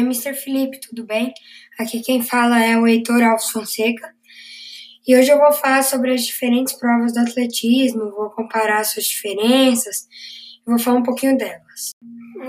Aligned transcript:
Oi, 0.00 0.06
Mr. 0.06 0.32
Felipe, 0.32 0.80
tudo 0.80 1.04
bem? 1.04 1.30
Aqui 1.78 2.00
quem 2.00 2.22
fala 2.22 2.58
é 2.58 2.74
o 2.78 2.86
Heitor 2.86 3.22
Alves 3.22 3.50
Fonseca. 3.50 4.10
E 5.06 5.14
hoje 5.14 5.30
eu 5.30 5.36
vou 5.36 5.52
falar 5.52 5.82
sobre 5.82 6.14
as 6.14 6.24
diferentes 6.24 6.72
provas 6.72 7.12
do 7.12 7.20
atletismo, 7.20 8.10
vou 8.10 8.30
comparar 8.30 8.82
suas 8.84 9.04
diferenças, 9.04 10.08
vou 10.64 10.78
falar 10.78 11.00
um 11.00 11.02
pouquinho 11.02 11.36
delas. 11.36 11.90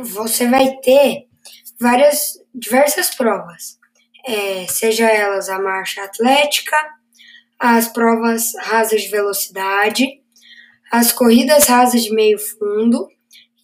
Você 0.02 0.48
vai 0.48 0.78
ter 0.78 1.28
várias, 1.78 2.40
diversas 2.56 3.14
provas, 3.14 3.78
é, 4.26 4.66
seja 4.68 5.10
elas 5.10 5.50
a 5.50 5.60
marcha 5.60 6.02
atlética, 6.06 6.78
as 7.60 7.90
provas 7.90 8.54
rasas 8.62 9.02
de 9.02 9.10
velocidade, 9.10 10.08
as 10.90 11.12
corridas 11.12 11.68
rasas 11.68 12.02
de 12.02 12.16
meio 12.16 12.40
fundo 12.40 13.10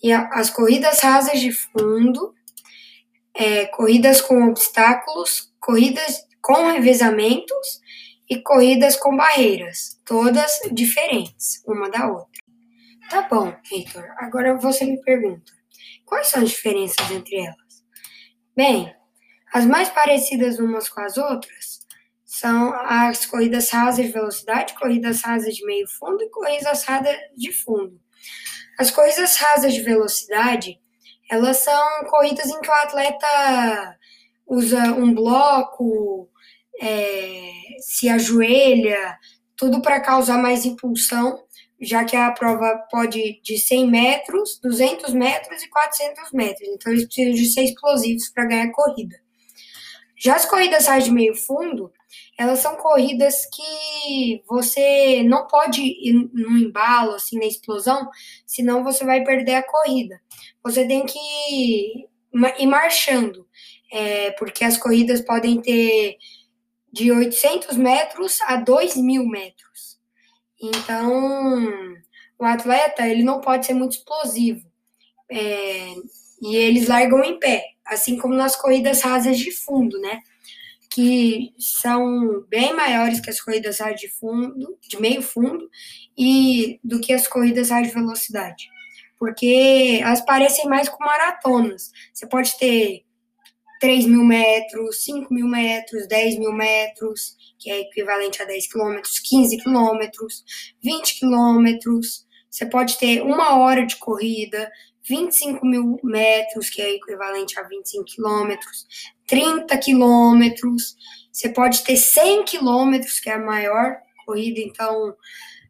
e 0.04 0.12
a, 0.12 0.28
as 0.34 0.50
corridas 0.50 1.00
rasas 1.00 1.40
de 1.40 1.54
fundo 1.54 2.36
é, 3.38 3.68
corridas 3.68 4.20
com 4.20 4.50
obstáculos, 4.50 5.54
corridas 5.60 6.26
com 6.42 6.72
revezamentos 6.72 7.82
e 8.28 8.42
corridas 8.42 8.96
com 8.96 9.16
barreiras, 9.16 10.02
todas 10.04 10.60
diferentes 10.72 11.62
uma 11.66 11.90
da 11.90 12.12
outra. 12.12 12.42
Tá 13.10 13.22
bom, 13.22 13.56
Heitor. 13.72 14.06
Agora 14.18 14.58
você 14.58 14.86
me 14.86 15.00
pergunta: 15.02 15.54
quais 16.04 16.28
são 16.28 16.42
as 16.42 16.50
diferenças 16.50 17.10
entre 17.12 17.38
elas? 17.38 17.86
Bem, 18.56 18.94
as 19.54 19.66
mais 19.66 19.90
parecidas 19.90 20.58
umas 20.60 20.90
com 20.90 21.02
as 21.02 21.16
outras 21.16 21.86
são 22.26 22.74
as 22.74 23.26
corridas 23.26 23.70
rasas 23.70 24.06
de 24.06 24.12
velocidade, 24.12 24.74
corridas 24.74 25.22
rasas 25.22 25.56
de 25.56 25.66
meio 25.66 25.88
fundo 25.88 26.22
e 26.24 26.30
corridas 26.30 26.84
rasas 26.84 27.16
de 27.36 27.52
fundo. 27.54 28.00
As 28.78 28.92
corridas 28.92 29.38
rasas 29.38 29.74
de 29.74 29.82
velocidade 29.82 30.80
elas 31.30 31.58
são 31.58 32.06
corridas 32.06 32.48
em 32.48 32.60
que 32.62 32.70
o 32.70 32.74
atleta 32.74 33.98
usa 34.46 34.82
um 34.94 35.14
bloco, 35.14 36.30
é, 36.82 37.52
se 37.80 38.08
ajoelha, 38.10 39.18
tudo 39.56 39.82
para 39.82 40.00
causar 40.00 40.38
mais 40.38 40.66
impulsão, 40.66 41.44
já 41.80 42.06
que 42.06 42.16
a 42.16 42.32
prova 42.32 42.86
pode 42.90 43.42
de 43.44 43.58
100 43.58 43.88
metros, 43.88 44.60
200 44.62 45.14
metros 45.14 45.62
e 45.64 45.70
400 45.70 46.32
metros. 46.32 46.68
Então 46.70 46.92
eles 46.92 47.06
precisam 47.06 47.34
de 47.34 47.46
ser 47.46 47.64
explosivos 47.64 48.30
para 48.30 48.46
ganhar 48.46 48.66
a 48.66 48.72
corrida. 48.72 49.16
Já 50.20 50.36
as 50.36 50.46
corridas 50.46 50.88
raias 50.88 51.06
de 51.06 51.12
meio 51.12 51.36
fundo, 51.36 51.92
elas 52.38 52.60
são 52.60 52.76
corridas 52.76 53.46
que 53.48 54.44
você 54.48 55.24
não 55.24 55.48
pode 55.48 55.82
ir 55.82 56.14
no 56.34 56.58
embalo, 56.58 57.16
assim, 57.16 57.40
na 57.40 57.46
explosão, 57.46 58.10
senão 58.46 58.84
você 58.84 59.04
vai 59.04 59.24
perder 59.24 59.56
a 59.56 59.64
corrida. 59.64 60.22
Você 60.64 60.88
tem 60.88 61.06
que 61.06 61.18
ir 61.18 62.68
marchando, 62.68 63.48
é, 63.92 64.32
porque 64.32 64.64
as 64.64 64.78
corridas 64.78 65.22
podem 65.22 65.60
ter 65.62 66.18
de 66.92 67.12
800 67.12 67.78
metros 67.78 68.40
a 68.42 68.58
2 68.58 68.98
mil 68.98 69.26
metros. 69.26 70.00
Então, 70.62 71.68
o 72.40 72.46
atleta 72.46 73.08
ele 73.08 73.24
não 73.24 73.42
pode 73.42 73.66
ser 73.66 73.74
muito 73.74 73.94
explosivo. 73.94 74.66
É, 75.30 75.94
e 76.42 76.56
eles 76.56 76.88
largam 76.88 77.24
em 77.24 77.40
pé, 77.40 77.64
assim 77.86 78.18
como 78.18 78.34
nas 78.34 78.56
corridas 78.56 79.02
rasas 79.02 79.38
de 79.38 79.52
fundo, 79.52 80.00
né? 80.00 80.22
Que 80.98 81.54
são 81.60 82.44
bem 82.50 82.76
maiores 82.76 83.20
que 83.20 83.30
as 83.30 83.40
corridas 83.40 83.78
rasas 83.78 84.02
de 84.02 84.10
fundo, 84.10 84.80
de 84.82 85.00
meio 85.00 85.22
fundo, 85.22 85.70
e 86.18 86.80
do 86.84 87.00
que 87.00 87.14
as 87.14 87.28
corridas 87.28 87.68
de 87.68 87.92
velocidade. 87.92 88.68
Porque 89.20 90.00
elas 90.02 90.22
parecem 90.22 90.66
mais 90.66 90.90
com 90.90 91.06
maratonas. 91.06 91.92
Você 92.12 92.26
pode 92.26 92.58
ter 92.58 93.04
3 93.80 94.08
mil 94.08 94.24
metros, 94.24 95.04
5 95.04 95.32
mil 95.32 95.48
metros, 95.48 96.08
10 96.08 96.40
mil 96.40 96.52
metros, 96.52 97.36
que 97.60 97.70
é 97.70 97.82
equivalente 97.82 98.42
a 98.42 98.46
10 98.46 98.68
quilômetros, 98.68 99.20
15 99.20 99.58
quilômetros, 99.58 100.44
20 100.84 101.20
quilômetros. 101.20 102.26
Você 102.50 102.66
pode 102.66 102.98
ter 102.98 103.22
uma 103.22 103.60
hora 103.60 103.86
de 103.86 103.98
corrida, 103.98 104.68
25 105.08 105.64
mil 105.64 106.00
metros, 106.04 106.72
que 106.72 106.82
é 106.82 106.96
equivalente 106.96 107.60
a 107.60 107.64
25 107.68 108.04
quilômetros, 108.04 108.88
30 109.28 109.78
quilômetros, 109.78 110.96
você 111.32 111.50
pode 111.50 111.84
ter 111.84 111.98
100 111.98 112.46
quilômetros, 112.46 113.20
que 113.20 113.30
é 113.30 113.34
a 113.34 113.40
maior 113.40 113.98
corrida, 114.26 114.60
então 114.60 115.16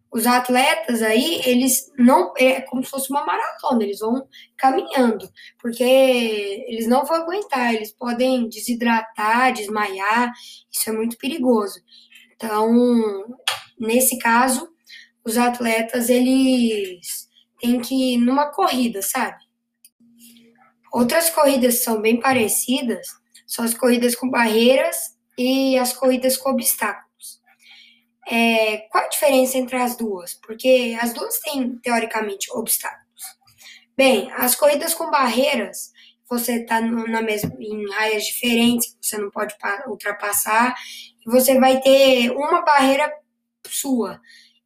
os 0.09 0.25
atletas 0.25 1.01
aí, 1.01 1.41
eles 1.45 1.91
não, 1.97 2.34
é 2.38 2.62
como 2.62 2.84
se 2.84 2.90
fosse 2.90 3.09
uma 3.12 3.25
maratona, 3.25 3.84
eles 3.84 4.00
vão 4.00 4.28
caminhando, 4.56 5.29
porque 5.62 5.84
eles 5.84 6.88
não 6.88 7.06
vão 7.06 7.17
aguentar, 7.17 7.73
eles 7.73 7.91
podem 7.91 8.47
desidratar, 8.47 9.53
desmaiar, 9.53 10.31
isso 10.72 10.90
é 10.90 10.94
muito 10.94 11.17
perigoso. 11.17 11.81
Então, 12.35 12.72
nesse 13.78 14.17
caso, 14.17 14.69
os 15.25 15.38
atletas, 15.38 16.09
eles 16.09 17.28
tem 17.59 17.81
que 17.81 18.13
ir 18.13 18.17
numa 18.17 18.46
corrida, 18.46 19.01
sabe? 19.01 19.44
Outras 20.94 21.29
corridas 21.29 21.84
são 21.84 22.01
bem 22.01 22.19
parecidas, 22.19 23.07
são 23.47 23.63
as 23.63 23.74
corridas 23.74 24.16
com 24.16 24.30
barreiras 24.30 25.16
e 25.38 25.78
as 25.78 25.94
corridas 25.94 26.38
com 26.38 26.50
obstáculos. 26.52 27.41
É, 28.30 28.80
qual 28.91 29.06
a 29.06 29.08
diferença 29.08 29.58
entre 29.58 29.78
as 29.78 29.96
duas? 29.96 30.34
Porque 30.34 30.97
as 31.02 31.13
duas 31.13 31.40
têm, 31.40 31.78
teoricamente, 31.78 32.52
obstáculos. 32.52 33.08
Bem, 33.96 34.30
as 34.34 34.53
corridas 34.53 34.94
com 34.94 35.09
barreiras, 35.09 35.91
você 36.30 36.58
está 36.62 36.81
na 36.81 37.22
mesma, 37.22 37.56
em 37.59 37.94
áreas 37.94 38.25
diferentes, 38.25 38.97
você 39.02 39.18
não 39.18 39.31
pode 39.31 39.56
ultrapassar, 39.88 40.75
e 41.25 41.31
você 41.31 41.58
vai 41.58 41.79
ter 41.79 42.31
uma 42.31 42.62
barreira 42.64 43.12
sua 43.66 44.19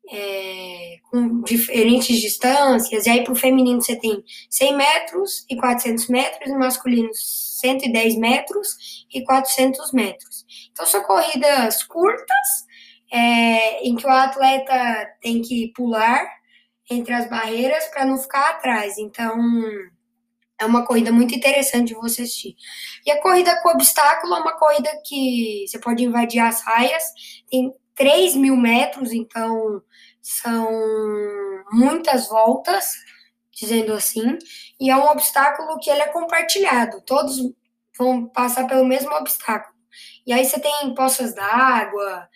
é, 0.09 0.97
com 1.09 1.41
diferentes 1.41 2.19
distâncias, 2.19 3.05
e 3.05 3.09
aí 3.09 3.23
para 3.23 3.33
o 3.33 3.35
feminino 3.35 3.81
você 3.81 3.95
tem 3.95 4.23
100 4.49 4.75
metros 4.75 5.45
e 5.49 5.55
400 5.55 6.07
metros, 6.07 6.49
e 6.49 6.57
masculino 6.57 7.09
110 7.13 8.17
metros 8.17 9.05
e 9.13 9.23
400 9.23 9.91
metros. 9.91 10.45
Então 10.71 10.85
são 10.85 11.03
corridas 11.03 11.83
curtas, 11.83 12.47
é, 13.11 13.83
em 13.87 13.95
que 13.95 14.05
o 14.05 14.09
atleta 14.09 15.07
tem 15.21 15.41
que 15.41 15.71
pular 15.75 16.25
entre 16.89 17.13
as 17.13 17.29
barreiras 17.29 17.85
para 17.87 18.05
não 18.05 18.17
ficar 18.17 18.49
atrás. 18.51 18.97
Então 18.97 19.37
é 20.59 20.65
uma 20.65 20.85
corrida 20.85 21.11
muito 21.11 21.33
interessante 21.33 21.89
de 21.89 21.93
você 21.95 22.21
assistir. 22.21 22.55
E 23.05 23.11
a 23.11 23.21
corrida 23.21 23.59
com 23.61 23.69
obstáculo 23.69 24.35
é 24.35 24.39
uma 24.39 24.57
corrida 24.57 24.89
que 25.05 25.65
você 25.67 25.79
pode 25.79 26.03
invadir 26.03 26.39
as 26.39 26.61
raias, 26.61 27.03
tem 27.49 27.71
3 28.01 28.35
mil 28.35 28.57
metros, 28.57 29.11
então 29.11 29.79
são 30.19 30.67
muitas 31.71 32.27
voltas, 32.27 32.95
dizendo 33.51 33.93
assim, 33.93 34.39
e 34.79 34.89
é 34.89 34.97
um 34.97 35.05
obstáculo 35.05 35.77
que 35.77 35.87
ele 35.87 36.01
é 36.01 36.07
compartilhado, 36.07 36.99
todos 37.05 37.37
vão 37.95 38.25
passar 38.25 38.65
pelo 38.65 38.83
mesmo 38.83 39.11
obstáculo. 39.11 39.75
E 40.25 40.33
aí 40.33 40.43
você 40.43 40.59
tem 40.59 40.95
poças 40.95 41.35
d'água, 41.35 42.27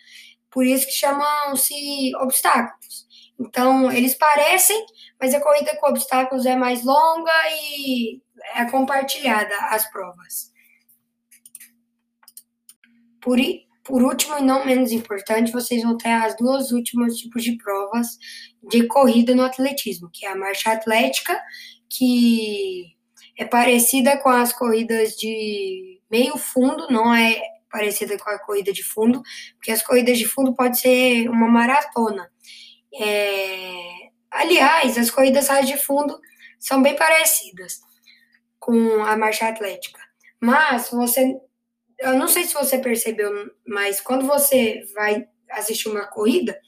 por 0.52 0.64
isso 0.64 0.86
que 0.86 0.92
chamam-se 0.92 2.14
obstáculos. 2.20 3.04
Então, 3.36 3.90
eles 3.90 4.14
parecem, 4.14 4.86
mas 5.20 5.34
a 5.34 5.40
corrida 5.40 5.76
com 5.78 5.88
obstáculos 5.88 6.46
é 6.46 6.54
mais 6.54 6.84
longa 6.84 7.32
e 7.50 8.22
é 8.54 8.70
compartilhada 8.70 9.52
as 9.70 9.90
provas. 9.90 10.52
Por, 13.20 13.40
por 13.86 14.02
último, 14.02 14.36
e 14.38 14.42
não 14.42 14.66
menos 14.66 14.90
importante, 14.90 15.52
vocês 15.52 15.82
vão 15.82 15.96
ter 15.96 16.10
as 16.10 16.36
duas 16.36 16.72
últimas 16.72 17.16
tipos 17.16 17.44
de 17.44 17.56
provas 17.56 18.18
de 18.68 18.86
corrida 18.86 19.34
no 19.34 19.44
atletismo, 19.44 20.10
que 20.12 20.26
é 20.26 20.30
a 20.30 20.36
marcha 20.36 20.72
atlética, 20.72 21.40
que 21.88 22.96
é 23.38 23.44
parecida 23.44 24.16
com 24.18 24.28
as 24.28 24.52
corridas 24.52 25.16
de 25.16 26.00
meio 26.10 26.36
fundo, 26.36 26.88
não 26.90 27.14
é 27.14 27.40
parecida 27.70 28.18
com 28.18 28.28
a 28.28 28.38
corrida 28.38 28.72
de 28.72 28.82
fundo, 28.82 29.22
porque 29.56 29.70
as 29.70 29.82
corridas 29.82 30.18
de 30.18 30.26
fundo 30.26 30.54
pode 30.54 30.78
ser 30.78 31.28
uma 31.28 31.48
maratona. 31.48 32.28
É... 33.00 34.08
Aliás, 34.30 34.98
as 34.98 35.10
corridas 35.10 35.48
de 35.64 35.76
fundo 35.76 36.18
são 36.58 36.82
bem 36.82 36.96
parecidas 36.96 37.80
com 38.58 39.04
a 39.04 39.16
marcha 39.16 39.46
atlética. 39.46 40.00
Mas 40.40 40.90
você 40.90 41.36
eu 41.98 42.14
não 42.14 42.28
sei 42.28 42.44
se 42.44 42.54
você 42.54 42.78
percebeu, 42.78 43.30
mas 43.66 44.00
quando 44.00 44.26
você 44.26 44.82
vai 44.94 45.26
assistir 45.50 45.88
uma 45.88 46.06
corrida, 46.06 46.58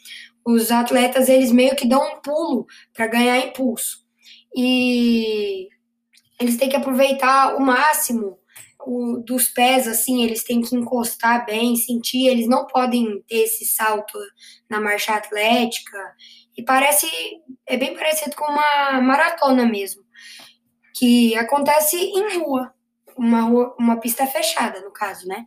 os 0.47 0.71
atletas 0.71 1.29
eles 1.29 1.53
meio 1.53 1.77
que 1.77 1.89
dão 1.89 2.03
um 2.03 2.21
pulo 2.21 2.67
para 2.95 3.07
ganhar 3.07 3.39
impulso. 3.39 3.99
E 4.57 5.69
eles 6.41 6.57
têm 6.57 6.69
que 6.69 6.77
aproveitar 6.77 7.57
o 7.57 7.61
máximo 7.61 8.39
o, 8.89 9.19
dos 9.19 9.49
pés, 9.49 9.87
assim, 9.87 10.25
eles 10.25 10.43
têm 10.45 10.63
que 10.63 10.75
encostar 10.75 11.45
bem, 11.45 11.77
sentir, 11.77 12.27
eles 12.27 12.49
não 12.49 12.67
podem 12.67 13.23
ter 13.29 13.43
esse 13.43 13.67
salto 13.67 14.19
na 14.71 14.81
marcha 14.81 15.15
atlética. 15.15 15.99
E 16.57 16.63
parece, 16.63 17.07
é 17.67 17.77
bem 17.77 17.95
parecido 17.95 18.35
com 18.35 18.51
uma 18.51 19.01
maratona 19.03 19.67
mesmo, 19.67 20.03
que 20.95 21.37
acontece 21.37 21.97
em 21.97 22.39
rua 22.39 22.73
uma, 23.19 23.43
rua, 23.43 23.75
uma 23.79 23.97
pista 23.99 24.27
fechada, 24.27 24.81
no 24.81 24.91
caso, 24.91 25.27
né? 25.27 25.45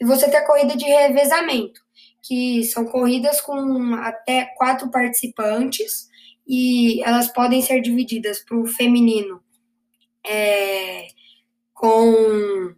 E 0.00 0.04
você 0.04 0.30
tem 0.30 0.38
a 0.38 0.46
corrida 0.46 0.76
de 0.76 0.84
revezamento, 0.84 1.80
que 2.22 2.64
são 2.64 2.84
corridas 2.84 3.40
com 3.40 3.94
até 3.94 4.46
quatro 4.56 4.90
participantes 4.90 6.08
e 6.46 7.02
elas 7.02 7.28
podem 7.28 7.62
ser 7.62 7.80
divididas 7.80 8.40
para 8.44 8.56
o 8.56 8.66
feminino 8.66 9.42
é, 10.26 11.08
com 11.72 12.74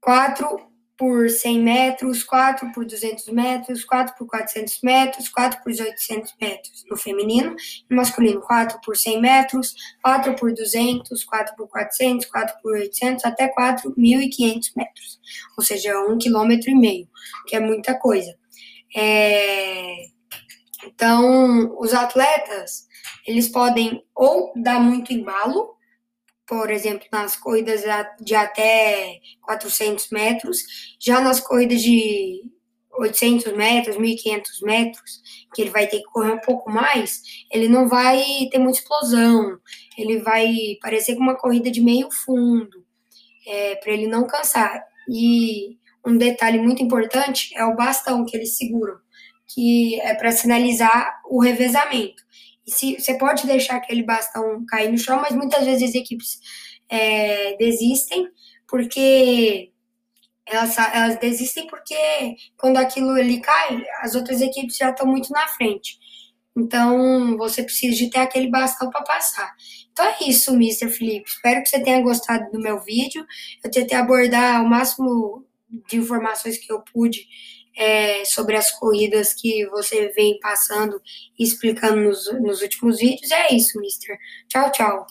quatro 0.00 0.73
por 0.96 1.28
100 1.28 1.60
metros, 1.60 2.22
4 2.22 2.72
por 2.72 2.86
200 2.86 3.26
metros, 3.28 3.84
4 3.84 4.14
por 4.16 4.26
400 4.28 4.80
metros, 4.82 5.28
4 5.28 5.62
por 5.62 5.72
800 5.72 6.34
metros 6.40 6.84
no 6.88 6.96
feminino, 6.96 7.56
e 7.90 7.94
masculino 7.94 8.40
4 8.40 8.80
por 8.84 8.96
100 8.96 9.20
metros, 9.20 9.74
4 10.02 10.36
por 10.36 10.52
200, 10.52 11.24
4 11.24 11.56
por 11.56 11.68
400, 11.68 12.26
4 12.26 12.54
por 12.62 12.72
800, 12.76 13.24
até 13.24 13.52
4.500 13.52 14.72
metros, 14.76 15.20
ou 15.58 15.64
seja, 15.64 15.98
um 16.00 16.16
quilômetro 16.16 16.70
e 16.70 16.74
meio, 16.74 17.08
que 17.46 17.56
é 17.56 17.60
muita 17.60 17.98
coisa. 17.98 18.34
É... 18.96 19.96
Então, 20.86 21.76
os 21.80 21.92
atletas, 21.94 22.86
eles 23.26 23.48
podem 23.48 24.04
ou 24.14 24.52
dar 24.54 24.78
muito 24.80 25.12
embalo, 25.12 25.74
por 26.46 26.70
exemplo, 26.70 27.06
nas 27.10 27.36
corridas 27.36 27.82
de 28.20 28.34
até 28.34 29.20
400 29.42 30.10
metros, 30.10 30.58
já 31.00 31.20
nas 31.20 31.40
corridas 31.40 31.80
de 31.80 32.42
800 32.98 33.52
metros, 33.54 33.96
1.500 33.96 34.42
metros, 34.62 35.20
que 35.54 35.62
ele 35.62 35.70
vai 35.70 35.86
ter 35.86 35.98
que 35.98 36.04
correr 36.04 36.32
um 36.32 36.40
pouco 36.40 36.70
mais, 36.70 37.22
ele 37.50 37.68
não 37.68 37.88
vai 37.88 38.22
ter 38.50 38.58
muita 38.58 38.78
explosão, 38.78 39.58
ele 39.96 40.18
vai 40.18 40.76
parecer 40.80 41.16
com 41.16 41.22
uma 41.22 41.36
corrida 41.36 41.70
de 41.70 41.80
meio 41.80 42.10
fundo, 42.10 42.84
é, 43.46 43.76
para 43.76 43.92
ele 43.92 44.06
não 44.06 44.26
cansar. 44.26 44.84
E 45.08 45.78
um 46.06 46.16
detalhe 46.16 46.58
muito 46.58 46.82
importante 46.82 47.50
é 47.56 47.64
o 47.64 47.76
bastão 47.76 48.24
que 48.24 48.36
eles 48.36 48.56
seguram, 48.56 48.96
que 49.54 50.00
é 50.00 50.14
para 50.14 50.32
sinalizar 50.32 51.20
o 51.28 51.40
revezamento. 51.40 52.23
Se, 52.66 52.98
você 52.98 53.18
pode 53.18 53.46
deixar 53.46 53.76
aquele 53.76 54.02
bastão 54.02 54.64
cair 54.66 54.90
no 54.90 54.98
chão, 54.98 55.20
mas 55.20 55.34
muitas 55.34 55.64
vezes 55.64 55.90
as 55.90 55.94
equipes 55.94 56.38
é, 56.88 57.56
desistem 57.56 58.28
porque 58.66 59.70
elas, 60.46 60.76
elas 60.78 61.18
desistem 61.18 61.66
porque 61.66 62.36
quando 62.56 62.76
aquilo 62.76 63.10
ali 63.10 63.40
cai, 63.40 63.84
as 64.00 64.14
outras 64.14 64.40
equipes 64.40 64.76
já 64.76 64.90
estão 64.90 65.06
muito 65.06 65.30
na 65.30 65.46
frente. 65.48 65.98
Então, 66.56 67.36
você 67.36 67.62
precisa 67.64 67.96
de 67.96 68.10
ter 68.10 68.20
aquele 68.20 68.48
bastão 68.48 68.88
para 68.88 69.02
passar. 69.02 69.52
Então 69.92 70.04
é 70.04 70.16
isso, 70.28 70.52
Mr. 70.52 70.88
Felipe. 70.88 71.28
Espero 71.28 71.62
que 71.62 71.68
você 71.68 71.82
tenha 71.82 72.00
gostado 72.00 72.50
do 72.50 72.60
meu 72.60 72.80
vídeo. 72.80 73.26
Eu 73.62 73.70
tentei 73.70 73.96
abordar 73.96 74.62
o 74.62 74.68
máximo 74.68 75.44
de 75.88 75.96
informações 75.96 76.58
que 76.58 76.72
eu 76.72 76.80
pude 76.82 77.26
é, 77.76 78.24
sobre 78.24 78.56
as 78.56 78.70
corridas 78.70 79.34
que 79.34 79.66
você 79.66 80.08
vem 80.08 80.38
passando 80.40 81.00
e 81.38 81.44
explicando 81.44 81.96
nos, 81.96 82.32
nos 82.40 82.62
últimos 82.62 82.98
vídeos. 82.98 83.30
É 83.30 83.54
isso, 83.54 83.78
mister. 83.80 84.16
Tchau, 84.48 84.70
tchau. 84.70 85.02